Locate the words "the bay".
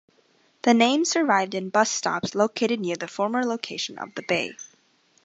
4.15-4.55